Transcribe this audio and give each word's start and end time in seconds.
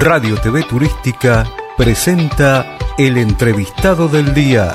Radio 0.00 0.36
TV 0.36 0.62
Turística 0.62 1.44
presenta 1.76 2.78
el 2.96 3.16
entrevistado 3.16 4.06
del 4.06 4.32
día. 4.32 4.72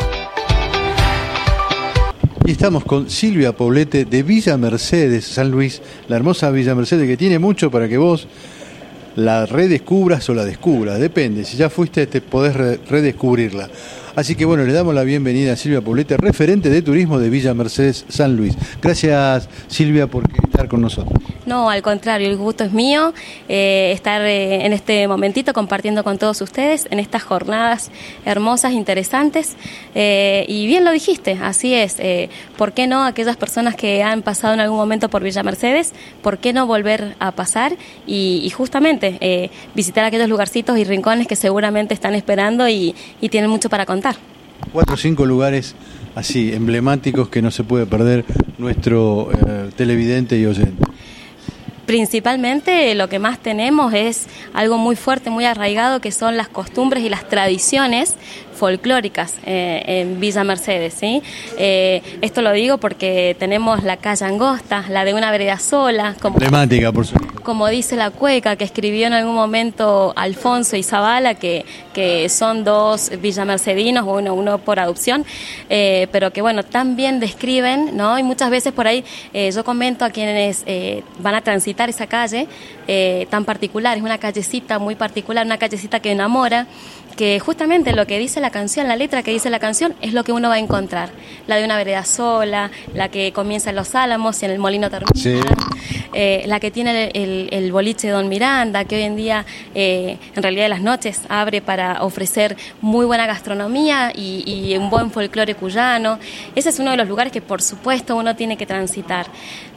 Y 2.46 2.52
estamos 2.52 2.84
con 2.84 3.10
Silvia 3.10 3.56
Poblete 3.56 4.04
de 4.04 4.22
Villa 4.22 4.58
Mercedes, 4.58 5.24
San 5.26 5.50
Luis, 5.50 5.82
la 6.10 6.18
hermosa 6.18 6.52
Villa 6.52 6.76
Mercedes 6.76 7.08
que 7.08 7.16
tiene 7.16 7.40
mucho 7.40 7.72
para 7.72 7.88
que 7.88 7.98
vos 7.98 8.28
la 9.16 9.46
redescubras 9.46 10.30
o 10.30 10.34
la 10.34 10.44
descubras, 10.44 11.00
depende, 11.00 11.46
si 11.46 11.56
ya 11.56 11.70
fuiste 11.70 12.06
te 12.06 12.20
podés 12.20 12.56
redescubrirla. 12.90 13.70
Así 14.18 14.36
que 14.36 14.44
bueno, 14.44 14.66
le 14.66 14.74
damos 14.74 14.94
la 14.94 15.04
bienvenida 15.04 15.54
a 15.54 15.56
Silvia 15.56 15.80
Poblete, 15.80 16.18
referente 16.18 16.70
de 16.70 16.82
turismo 16.82 17.18
de 17.18 17.30
Villa 17.30 17.54
Mercedes 17.54 18.04
San 18.10 18.36
Luis. 18.36 18.56
Gracias 18.82 19.48
Silvia 19.68 20.08
por 20.08 20.26
estar 20.44 20.68
con 20.68 20.82
nosotros. 20.82 21.33
No, 21.46 21.70
al 21.70 21.82
contrario, 21.82 22.30
el 22.30 22.38
gusto 22.38 22.64
es 22.64 22.72
mío 22.72 23.14
eh, 23.50 23.92
estar 23.94 24.22
eh, 24.22 24.66
en 24.66 24.72
este 24.72 25.08
momentito 25.08 25.54
compartiendo 25.54 26.04
con 26.04 26.18
todos 26.18 26.40
ustedes 26.42 26.88
en 26.90 27.00
estas 27.00 27.24
jornadas 27.24 27.92
hermosas, 28.26 28.72
interesantes. 28.72 29.56
Eh, 29.94 30.46
y 30.48 30.66
bien 30.68 30.86
lo 30.86 30.92
dijiste, 30.92 31.38
así 31.42 31.74
es. 31.74 31.98
¿Por 32.58 32.74
qué 32.74 32.88
no 32.88 33.04
aquellas 33.04 33.36
personas 33.36 33.76
que 33.76 34.04
han 34.04 34.22
pasado 34.22 34.54
en 34.54 34.62
algún 34.62 34.78
momento 34.78 35.10
por 35.10 35.22
Villa 35.24 35.44
Mercedes, 35.44 35.94
por 36.22 36.38
qué 36.38 36.54
no 36.54 36.66
volver 36.66 37.16
a 37.20 37.32
pasar 37.32 37.76
y, 38.08 38.50
justamente 38.56 39.50
visitar 39.74 40.06
aquellos 40.06 40.30
lugarcitos 40.30 40.78
y 40.78 40.84
rincones 40.84 41.28
que 41.28 41.36
seguramente 41.36 41.94
están 41.94 42.16
esperando 42.16 42.70
y, 42.70 42.96
tienen 43.30 43.50
mucho 43.50 43.70
para 43.70 43.86
contar? 43.86 44.16
Cuatro 44.72 44.94
o 44.94 44.98
cinco 44.98 45.26
lugares 45.26 45.76
así 46.16 46.54
emblemáticos 46.54 47.30
que 47.30 47.42
no 47.42 47.52
se 47.52 47.64
puede 47.64 47.86
perder 47.86 48.24
nuestro 48.60 49.30
televidente 49.76 50.38
y 50.38 50.46
oyente. 50.46 50.83
Principalmente 51.86 52.96
lo 52.96 53.10
que 53.10 53.20
más 53.20 53.40
tenemos 53.40 53.94
es 53.94 54.28
algo 54.54 54.78
muy 54.78 54.96
fuerte, 54.96 55.30
muy 55.30 55.46
arraigado, 55.46 56.00
que 56.00 56.12
son 56.12 56.38
las 56.38 56.48
costumbres 56.48 57.04
y 57.04 57.10
las 57.10 57.28
tradiciones 57.28 58.16
folclóricas 58.54 59.36
eh, 59.46 59.84
en 59.86 60.20
Villa 60.20 60.44
Mercedes. 60.44 60.94
¿sí? 60.94 61.22
Eh, 61.58 62.02
esto 62.22 62.42
lo 62.42 62.52
digo 62.52 62.78
porque 62.78 63.36
tenemos 63.40 63.84
la 63.84 63.98
calle 63.98 64.26
Angosta, 64.26 64.86
la 64.90 65.06
de 65.06 65.14
una 65.14 65.32
vereda 65.32 65.60
sola. 65.60 66.16
Como, 66.22 66.38
por 66.94 67.06
supuesto. 67.06 67.44
Como 67.44 67.68
dice 67.68 67.96
la 67.96 68.10
cueca, 68.12 68.56
que 68.56 68.64
escribió 68.64 69.08
en 69.08 69.14
algún 69.14 69.36
momento 69.36 70.14
Alfonso 70.16 70.78
y 70.78 70.84
Zavala, 70.84 71.36
que, 71.36 71.66
que 71.94 72.30
son 72.30 72.64
dos 72.64 73.12
villamercedinos, 73.22 74.06
uno, 74.08 74.34
uno 74.34 74.60
por 74.60 74.80
adopción, 74.80 75.26
eh, 75.70 76.08
pero 76.12 76.32
que 76.32 76.42
bueno, 76.42 76.64
también 76.64 77.20
describen, 77.20 77.98
¿no? 77.98 78.18
Y 78.18 78.24
muchas 78.24 78.50
veces 78.50 78.72
por 78.72 78.88
ahí 78.88 79.04
yo 79.34 79.64
comento 79.64 80.06
a 80.06 80.10
quienes 80.10 80.64
van 81.20 81.36
a 81.36 81.42
transitar 81.42 81.90
esa 81.90 82.08
calle 82.08 82.48
tan 83.30 83.44
particular, 83.44 83.98
es 83.98 84.04
una 84.04 84.18
callecita 84.18 84.80
muy 84.80 84.96
particular, 84.96 85.46
una 85.46 85.58
callecita 85.58 86.00
que 86.00 86.12
enamora, 86.12 86.68
que 87.16 87.40
justamente 87.40 87.94
lo 87.94 88.08
que 88.08 88.20
dice 88.20 88.40
la 88.44 88.52
canción, 88.52 88.88
la 88.88 88.96
letra 88.96 89.24
que 89.24 89.32
dice 89.32 89.50
la 89.50 89.58
canción, 89.58 89.96
es 90.02 90.14
lo 90.14 90.24
que 90.24 90.32
uno 90.32 90.50
va 90.50 90.56
a 90.56 90.60
encontrar. 90.60 91.10
La 91.48 91.56
de 91.56 91.66
una 91.66 91.78
vereda 91.78 92.04
sola, 92.04 92.70
la 92.94 93.10
que 93.10 93.32
comienza 93.32 93.72
en 93.72 93.78
Los 93.78 93.96
Álamos 93.96 94.40
y 94.44 94.46
en 94.46 94.52
el 94.52 94.60
Molino 94.60 94.90
termina, 94.92 95.42
eh, 96.14 96.44
la 96.46 96.60
que 96.60 96.70
tiene 96.70 97.10
el, 97.14 97.72
boliche 97.72 98.10
Don 98.10 98.30
Miranda, 98.30 98.86
que 98.86 98.98
hoy 98.98 99.02
en 99.04 99.16
día, 99.16 99.46
eh, 99.74 100.18
en 100.36 100.44
realidad 100.44 100.66
de 100.66 100.70
las 100.70 100.82
noches, 100.82 101.22
abre 101.30 101.62
para 101.62 102.04
ofrecer 102.04 102.56
muy 102.82 103.06
buena 103.06 103.26
gastronomía 103.26 104.12
y, 104.14 104.44
y 104.46 104.78
un 104.78 104.90
buen 104.90 105.10
folclore 105.10 105.56
cuyano. 105.56 106.20
Ese 106.54 106.70
es 106.70 106.80
uno 106.80 106.92
de 106.92 106.98
los 106.98 107.08
lugares 107.08 107.32
que, 107.32 107.42
por 107.42 107.62
supuesto, 107.62 108.16
uno 108.16 108.36
tiene 108.36 108.58
que 108.58 108.66
transitar. 108.66 109.26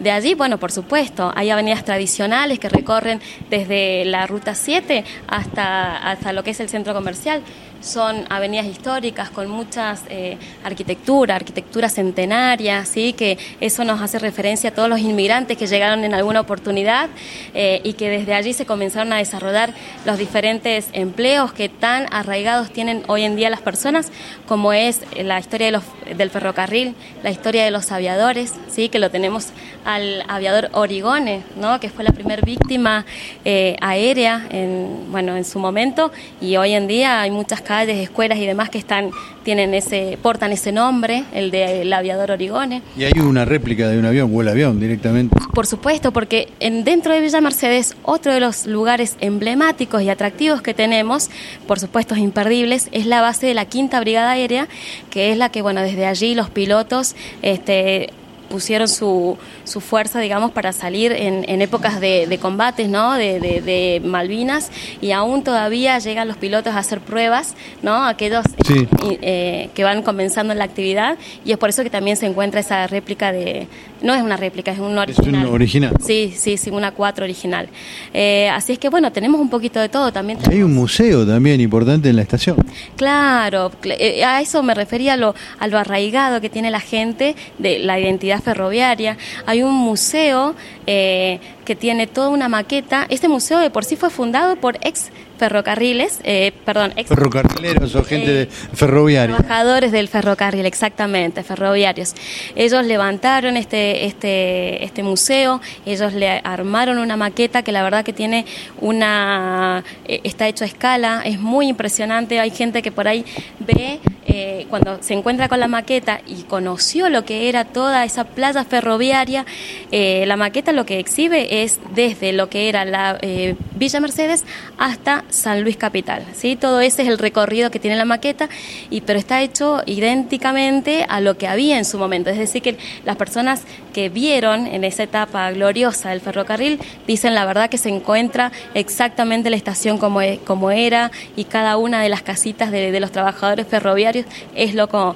De 0.01 0.11
allí, 0.11 0.35
bueno, 0.35 0.59
por 0.59 0.73
supuesto, 0.73 1.33
hay 1.35 1.51
avenidas 1.51 1.85
tradicionales 1.85 2.59
que 2.59 2.69
recorren 2.69 3.21
desde 3.49 4.05
la 4.05 4.27
Ruta 4.27 4.55
7 4.55 5.05
hasta, 5.29 5.97
hasta 5.99 6.33
lo 6.33 6.43
que 6.43 6.51
es 6.51 6.61
el 6.61 6.69
centro 6.69 6.93
comercial 6.93 7.43
son 7.81 8.25
avenidas 8.29 8.67
históricas 8.67 9.31
con 9.31 9.49
muchas 9.49 10.03
eh, 10.09 10.37
arquitectura, 10.65 11.37
arquitectura 11.37 11.89
centenaria, 11.89 12.85
¿sí? 12.85 13.13
que 13.13 13.39
eso 13.61 13.85
nos 13.85 14.01
hace 14.01 14.19
referencia 14.19 14.71
a 14.71 14.73
todos 14.75 14.89
los 14.89 15.01
inmigrantes 15.01 15.57
que 15.57 15.67
llegaron 15.67 16.05
en 16.05 16.15
alguna 16.15 16.41
oportunidad 16.41 17.09
eh, 17.55 17.81
y 17.85 17.95
que 17.95 18.09
desde 18.09 18.35
allí 18.35 18.53
se 18.53 18.67
comenzaron 18.67 19.13
a 19.13 19.19
desarrollar 19.19 19.73
los 20.05 20.19
diferentes 20.19 20.89
empleos 20.93 21.53
que 21.53 21.69
tan 21.69 22.13
arraigados 22.13 22.71
tienen 22.71 23.03
hoy 23.07 23.23
en 23.23 23.37
día 23.37 23.51
las 23.51 23.61
personas, 23.61 24.11
como 24.47 24.73
es 24.73 25.01
la 25.17 25.39
historia 25.39 25.67
de 25.67 25.73
los, 25.73 25.85
del 26.17 26.31
ferrocarril, 26.31 26.95
la 27.23 27.31
historia 27.31 27.65
de 27.65 27.71
los 27.71 27.93
aviadores, 27.93 28.55
¿sí? 28.69 28.89
que 28.89 28.99
lo 28.99 29.11
tenemos 29.11 29.49
al 29.85 30.25
aviador 30.29 30.71
Origone, 30.73 31.43
¿no? 31.57 31.79
que 31.81 31.91
fue 31.91 32.05
la 32.05 32.13
primera 32.13 32.43
víctima 32.43 33.05
eh, 33.45 33.77
aérea 33.81 34.47
en, 34.51 35.11
bueno, 35.11 35.37
en 35.37 35.45
su 35.45 35.59
momento 35.59 36.13
y 36.41 36.57
hoy 36.57 36.73
en 36.73 36.87
día 36.87 37.21
hay 37.21 37.31
muchas 37.31 37.61
calles, 37.67 37.99
escuelas 37.99 38.39
y 38.39 38.47
demás 38.47 38.71
que 38.71 38.79
están, 38.79 39.11
tienen 39.43 39.75
ese, 39.75 40.19
portan 40.23 40.53
ese 40.53 40.73
nombre, 40.73 41.25
el 41.35 41.51
del 41.51 41.93
aviador 41.93 42.31
Origone. 42.31 42.83
Y 42.97 43.05
hay 43.05 43.13
una 43.21 43.45
réplica 43.45 43.89
de 43.89 43.99
un 43.99 44.05
avión, 44.05 44.31
o 44.33 44.41
el 44.41 44.49
avión 44.49 44.79
directamente. 44.79 45.37
Por 45.53 45.67
supuesto, 45.67 46.13
porque 46.13 46.49
en, 46.61 46.85
dentro 46.85 47.13
de 47.13 47.21
Villa 47.21 47.41
Mercedes, 47.41 47.97
otro 48.03 48.33
de 48.33 48.41
los 48.41 48.67
lugares 48.67 49.17
emblemáticos 49.21 50.03
y 50.03 50.09
atractivos 50.09 50.63
que 50.63 50.75
tenemos, 50.75 51.31
por 51.67 51.81
supuesto 51.81 52.17
imperdibles, 52.17 52.89
es 52.93 53.07
la 53.07 53.21
base 53.21 53.47
de 53.47 53.55
la 53.55 53.65
Quinta 53.65 54.01
Brigada 54.01 54.33
Aérea, 54.33 54.69
que 55.11 55.33
es 55.33 55.39
la 55.39 55.51
que, 55.51 55.63
bueno, 55.63 55.81
desde 55.81 56.07
allí 56.07 56.35
los 56.35 56.51
pilotos 56.51 57.17
este, 57.43 58.11
pusieron 58.49 58.89
su, 58.89 59.37
su 59.65 59.81
fuerza, 59.81 60.21
digamos, 60.21 60.53
para 60.53 60.73
salir 60.73 61.13
en, 61.13 61.45
en 61.49 61.63
épocas 61.63 62.01
de, 62.01 62.27
de, 62.27 62.39
combates, 62.39 62.89
¿no? 62.89 63.15
De, 63.15 63.41
de, 63.41 64.01
Malvinas, 64.05 64.71
y 65.01 65.13
aún 65.13 65.43
todavía 65.43 65.99
llegan 65.99 66.29
los 66.29 66.37
pilotos 66.37 66.75
a 66.75 66.79
hacer 66.79 67.01
pruebas, 67.01 67.55
¿no? 67.83 68.05
Aquellos 68.05 68.45
eh, 68.69 69.71
que 69.75 69.85
van 69.85 70.03
comenzando 70.03 70.53
en 70.53 70.59
la 70.59 70.65
actividad, 70.65 71.19
y 71.45 71.53
es 71.53 71.59
por 71.59 71.69
eso 71.69 71.83
que 71.83 71.91
también 71.91 72.17
se 72.17 72.27
encuentra 72.27 72.61
esa 72.61 72.87
réplica 72.87 73.33
de... 73.33 73.67
No 74.03 74.15
es 74.15 74.23
una 74.23 74.37
réplica, 74.37 74.73
es 74.73 74.79
un 74.79 74.97
original. 74.99 75.43
Es 75.43 75.49
un 75.49 75.55
original. 75.55 75.95
Sí, 76.01 76.33
sí, 76.37 76.57
sí, 76.57 76.71
una 76.71 76.93
4 76.93 77.25
original. 77.25 77.69
Eh, 78.13 78.49
así 78.51 78.73
es 78.73 78.79
que, 78.79 78.89
bueno, 78.89 79.11
tenemos 79.13 79.41
un 79.41 79.49
poquito 79.49 79.81
de 79.81 79.89
todo 79.89 80.13
también. 80.13 80.39
Hay 80.51 80.63
un 80.63 80.75
museo 80.75 81.27
también 81.27 81.61
importante 81.61 82.11
en 82.11 82.17
la 82.17 82.23
estación. 82.23 82.57
Claro, 82.97 83.73
eh, 83.85 84.25
a 84.25 84.41
eso 84.41 84.63
me 84.63 84.75
refería 84.75 85.15
a 85.15 85.17
lo, 85.17 85.35
a 85.59 85.67
lo 85.69 85.79
arraigado 85.79 86.41
que 86.41 86.51
tiene 86.51 86.71
la 86.71 86.81
gente 86.81 87.35
de 87.59 87.79
la 87.79 87.99
identidad 87.99 88.43
ferroviaria, 88.43 89.17
hay 89.47 89.63
un 89.63 89.75
museo 89.75 90.55
eh, 90.87 91.41
que 91.67 91.77
tiene 91.77 92.07
toda 92.07 92.31
una 92.31 92.49
maqueta. 92.49 93.07
Este 93.11 93.29
museo 93.29 93.59
de 93.59 93.69
por 93.69 93.85
sí 93.85 93.97
fue 93.97 94.09
fundado 94.09 94.57
por 94.57 94.79
ex 94.81 95.11
ferrocarriles, 95.37 96.21
eh, 96.25 96.53
perdón, 96.65 96.95
ex 96.97 97.11
ferrocarrileros 97.11 97.95
o 97.95 98.05
gente 98.05 98.33
de 98.33 98.47
ferroviaria. 98.47 99.37
Trabajadores 99.37 99.93
del 99.93 100.09
ferrocarril, 100.09 100.65
exactamente, 100.65 101.43
ferroviarios. 101.43 102.15
Ellos 102.55 102.87
levantaron 102.87 103.59
este, 103.59 104.07
este, 104.07 104.83
este 104.83 105.03
museo, 105.03 105.61
ellos 105.85 106.15
le 106.15 106.41
armaron 106.43 106.97
una 106.97 107.19
maqueta 107.19 107.63
que 107.63 107.73
la 107.73 107.83
verdad 107.83 108.03
que 108.03 108.15
tiene 108.15 108.47
una, 108.81 109.85
eh, 110.07 110.21
está 110.25 110.49
hecho 110.49 110.65
a 110.65 110.69
escala, 110.69 111.21
es 111.27 111.39
muy 111.39 111.69
impresionante. 111.69 112.41
Hay 112.41 112.51
gente 112.51 112.81
que 112.81 112.93
por 112.93 113.07
ahí 113.07 113.27
ve 113.59 114.01
eh, 114.39 114.67
cuando 114.69 114.99
se 115.03 115.15
encuentra 115.15 115.49
con 115.49 115.61
la 115.61 115.67
maqueta 115.67 116.21
y 116.27 116.43
conoció 116.43 117.09
lo 117.09 117.25
que 117.25 117.49
era 117.49 117.65
toda 117.65 118.05
esa 118.05 118.25
playa 118.25 118.65
ferroviaria, 118.65 119.47
eh, 119.93 120.25
la 120.27 120.37
maqueta 120.37 120.73
lo 120.73 120.85
que 120.85 120.99
exhibe 120.99 121.63
es 121.63 121.81
desde 121.95 122.35
lo 122.35 122.51
que 122.51 122.69
era 122.69 122.85
la 122.85 123.19
eh, 123.23 123.57
Villa 123.77 123.99
Mercedes 123.99 124.45
hasta 124.77 125.25
San 125.31 125.63
Luis 125.63 125.79
Capital. 125.79 126.23
¿sí? 126.35 126.55
Todo 126.55 126.83
ese 126.83 127.01
es 127.01 127.09
el 127.09 127.17
recorrido 127.17 127.71
que 127.71 127.79
tiene 127.79 127.97
la 127.97 128.05
maqueta, 128.05 128.51
y, 128.91 129.01
pero 129.01 129.19
está 129.19 129.41
hecho 129.41 129.83
idénticamente 129.87 131.07
a 131.09 131.21
lo 131.21 131.39
que 131.39 131.49
había 131.49 131.79
en 131.79 131.87
su 131.87 131.97
momento. 131.97 132.29
Es 132.29 132.37
decir, 132.37 132.61
que 132.61 132.77
las 133.07 133.17
personas 133.17 133.63
que 133.95 134.11
vieron 134.11 134.67
en 134.67 134.85
esa 134.85 135.05
etapa 135.05 135.51
gloriosa 135.53 136.11
del 136.11 136.21
ferrocarril 136.21 136.79
dicen 137.07 137.35
la 137.35 137.47
verdad 137.47 137.71
que 137.71 137.79
se 137.79 137.89
encuentra 137.89 138.53
exactamente 138.75 139.49
la 139.49 139.57
estación 139.57 139.97
como, 139.97 140.21
e, 140.21 140.41
como 140.45 140.71
era 140.71 141.11
y 141.37 141.45
cada 141.45 141.79
una 141.79 142.03
de 142.03 142.11
las 142.11 142.21
casitas 142.21 142.71
de, 142.71 142.93
de 142.93 143.01
los 143.01 143.13
trabajadores 143.13 143.67
ferroviarios 143.67 144.26
es 144.55 144.75
lo 144.75 144.89
como, 144.89 145.15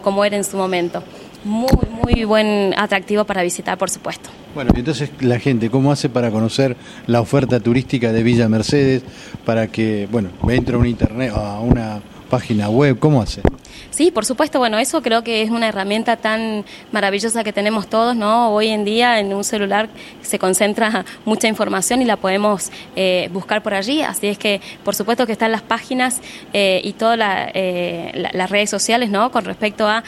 como, 0.00 0.24
era 0.24 0.36
en 0.36 0.44
su 0.44 0.56
momento. 0.56 1.02
Muy, 1.44 1.68
muy 1.90 2.24
buen 2.24 2.72
atractivo 2.76 3.24
para 3.24 3.42
visitar, 3.42 3.76
por 3.76 3.90
supuesto. 3.90 4.30
Bueno, 4.54 4.70
y 4.76 4.78
entonces 4.80 5.10
la 5.20 5.40
gente, 5.40 5.70
¿cómo 5.70 5.90
hace 5.90 6.08
para 6.08 6.30
conocer 6.30 6.76
la 7.06 7.20
oferta 7.20 7.58
turística 7.58 8.12
de 8.12 8.22
Villa 8.22 8.48
Mercedes? 8.48 9.02
Para 9.44 9.66
que, 9.66 10.08
bueno, 10.10 10.30
entre 10.48 10.76
a 10.76 10.78
un 10.78 10.86
internet, 10.86 11.32
a 11.34 11.58
una 11.60 12.00
página 12.30 12.68
web, 12.68 12.98
¿cómo 12.98 13.20
hace? 13.20 13.42
Sí, 13.90 14.10
por 14.10 14.24
supuesto, 14.24 14.58
bueno, 14.58 14.78
eso 14.78 15.02
creo 15.02 15.22
que 15.22 15.42
es 15.42 15.50
una 15.50 15.68
herramienta 15.68 16.16
tan 16.16 16.64
maravillosa 16.92 17.44
que 17.44 17.52
tenemos 17.52 17.88
todos, 17.88 18.16
¿no? 18.16 18.52
Hoy 18.52 18.68
en 18.68 18.84
día 18.84 19.18
en 19.20 19.32
un 19.34 19.44
celular 19.44 19.88
se 20.22 20.38
concentra 20.38 21.04
mucha 21.24 21.48
información 21.48 22.02
y 22.02 22.04
la 22.04 22.16
podemos 22.16 22.70
eh, 22.96 23.28
buscar 23.32 23.62
por 23.62 23.74
allí, 23.74 24.02
así 24.02 24.28
es 24.28 24.38
que 24.38 24.60
por 24.84 24.94
supuesto 24.94 25.26
que 25.26 25.32
están 25.32 25.52
las 25.52 25.62
páginas 25.62 26.20
eh, 26.52 26.80
y 26.84 26.92
todas 26.94 27.18
eh, 27.54 28.28
las 28.32 28.50
redes 28.50 28.70
sociales, 28.70 29.10
¿no? 29.10 29.30
Con 29.30 29.44
respecto 29.44 29.86
a 29.86 30.02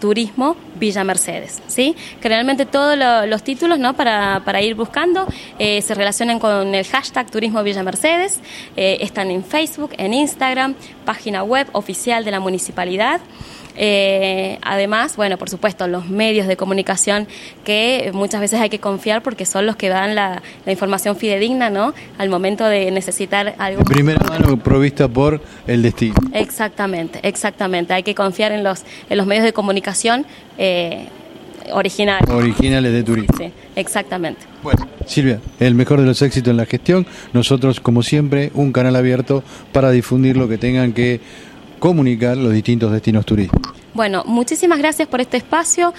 turismo 0.00 0.56
Villa 0.76 1.04
Mercedes, 1.04 1.62
¿sí? 1.66 1.94
Generalmente 2.20 2.66
todos 2.66 2.96
los 3.26 3.42
títulos, 3.42 3.78
¿no? 3.78 3.94
Para, 3.94 4.42
para 4.44 4.62
ir 4.62 4.74
buscando 4.74 5.26
se 5.58 5.94
relacionan 5.94 6.38
con 6.38 6.74
el 6.74 6.86
hashtag 6.86 7.30
Turismo 7.30 7.62
Villa 7.62 7.82
Mercedes, 7.82 8.40
están 8.76 9.30
en 9.30 9.44
Facebook, 9.44 9.90
en 9.98 10.14
Instagram, 10.14 10.74
página 11.04 11.42
web 11.42 11.68
oficial 11.72 12.24
de 12.24 12.30
la 12.30 12.40
municipalidad 12.40 12.51
municipalidad. 12.52 13.22
Eh, 13.74 14.58
además, 14.60 15.16
bueno, 15.16 15.38
por 15.38 15.48
supuesto, 15.48 15.86
los 15.86 16.10
medios 16.10 16.46
de 16.46 16.58
comunicación 16.58 17.26
que 17.64 18.10
muchas 18.12 18.42
veces 18.42 18.60
hay 18.60 18.68
que 18.68 18.78
confiar 18.78 19.22
porque 19.22 19.46
son 19.46 19.64
los 19.64 19.76
que 19.76 19.88
dan 19.88 20.14
la, 20.14 20.42
información 20.66 21.16
fidedigna, 21.16 21.70
¿no? 21.70 21.94
Al 22.18 22.28
momento 22.28 22.66
de 22.66 22.90
necesitar 22.90 23.54
algo. 23.56 23.82
Primera 23.84 24.20
mano 24.28 24.58
provista 24.58 25.08
por 25.08 25.40
el 25.66 25.80
destino. 25.80 26.14
Exactamente, 26.34 27.20
exactamente. 27.22 27.94
Hay 27.94 28.02
que 28.02 28.14
confiar 28.14 28.52
en 28.52 28.62
los, 28.62 28.82
en 29.08 29.16
los 29.16 29.26
medios 29.26 29.46
de 29.46 29.54
comunicación 29.54 30.26
eh, 30.58 31.08
originales. 31.72 32.28
Originales 32.28 32.92
de 32.92 33.02
turismo. 33.02 33.34
Sí, 33.38 33.50
exactamente. 33.74 34.42
Bueno, 34.62 34.86
Silvia, 35.06 35.40
el 35.60 35.74
mejor 35.74 36.00
de 36.00 36.06
los 36.06 36.20
éxitos 36.20 36.50
en 36.50 36.58
la 36.58 36.66
gestión. 36.66 37.06
Nosotros, 37.32 37.80
como 37.80 38.02
siempre, 38.02 38.50
un 38.52 38.70
canal 38.70 38.96
abierto 38.96 39.42
para 39.72 39.90
difundir 39.90 40.36
lo 40.36 40.46
que 40.46 40.58
tengan 40.58 40.92
que 40.92 41.20
comunicar 41.82 42.36
los 42.36 42.52
distintos 42.52 42.92
destinos 42.92 43.26
turísticos. 43.26 43.81
Bueno, 43.94 44.22
muchísimas 44.24 44.78
gracias 44.78 45.06
por 45.06 45.20
este 45.20 45.36
espacio. 45.36 45.92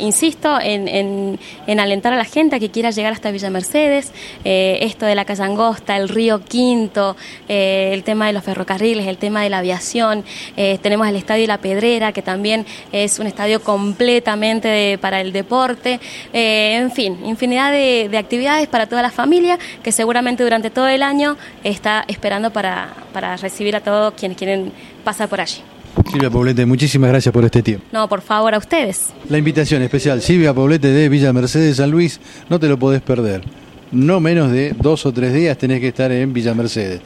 insisto 0.00 0.58
en, 0.60 1.38
alentar 1.80 2.12
a 2.12 2.16
la 2.16 2.26
gente 2.26 2.56
a 2.56 2.60
que 2.60 2.70
quiera 2.70 2.90
llegar 2.90 3.14
hasta 3.14 3.30
Villa 3.30 3.48
Mercedes. 3.48 4.12
Eh, 4.44 4.80
esto 4.82 5.06
de 5.06 5.14
la 5.14 5.24
calle 5.24 5.42
Angosta, 5.42 5.96
el 5.96 6.10
río 6.10 6.44
Quinto, 6.44 7.16
eh, 7.48 7.92
el 7.94 8.04
tema 8.04 8.26
de 8.26 8.34
los 8.34 8.44
ferrocarriles, 8.44 9.06
el 9.06 9.16
tema 9.16 9.42
de 9.42 9.48
la 9.48 9.58
aviación. 9.58 10.22
Eh, 10.58 10.78
tenemos 10.82 11.08
el 11.08 11.16
Estadio 11.16 11.46
La 11.46 11.58
Pedrera, 11.58 12.12
que 12.12 12.20
también 12.20 12.66
es 12.92 13.18
un 13.18 13.26
estadio 13.26 13.62
completamente 13.62 14.98
para 14.98 15.22
el 15.22 15.32
deporte. 15.32 16.00
en 16.34 16.90
fin, 16.90 17.18
infinidad 17.24 17.72
de, 17.72 18.08
de, 18.10 18.18
actividades 18.18 18.68
para 18.68 18.86
toda 18.86 19.00
la 19.00 19.10
familia 19.10 19.58
que 19.82 19.92
seguramente 19.92 20.42
durante 20.42 20.68
todo 20.68 20.88
el 20.88 21.02
año 21.02 21.38
está 21.64 22.04
esperando 22.06 22.52
para 22.52 23.36
recibir 23.40 23.76
a 23.76 23.80
todos 23.80 24.12
quienes 24.12 24.36
quieren 24.36 24.72
pasar 25.04 25.28
por 25.28 25.40
allí. 25.40 25.62
Silvia 26.10 26.30
Poblete, 26.30 26.66
muchísimas 26.66 27.10
gracias 27.10 27.32
por 27.32 27.44
este 27.44 27.62
tiempo. 27.62 27.84
No, 27.92 28.08
por 28.08 28.20
favor, 28.20 28.54
a 28.54 28.58
ustedes. 28.58 29.12
La 29.28 29.38
invitación 29.38 29.82
especial, 29.82 30.20
Silvia 30.22 30.54
Poblete 30.54 30.88
de 30.88 31.08
Villa 31.08 31.32
Mercedes 31.32 31.76
San 31.76 31.90
Luis, 31.90 32.20
no 32.48 32.58
te 32.58 32.68
lo 32.68 32.78
podés 32.78 33.02
perder. 33.02 33.42
No 33.92 34.20
menos 34.20 34.50
de 34.52 34.74
dos 34.78 35.06
o 35.06 35.12
tres 35.12 35.32
días 35.32 35.56
tenés 35.56 35.80
que 35.80 35.88
estar 35.88 36.12
en 36.12 36.32
Villa 36.32 36.54
Mercedes. 36.54 37.00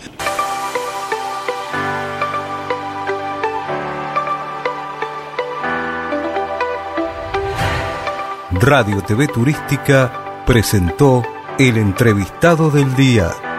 Radio 8.61 9.03
TV 9.03 9.27
Turística 9.29 10.45
presentó 10.47 11.23
el 11.59 11.77
entrevistado 11.79 12.71
del 12.71 12.95
día. 12.95 13.52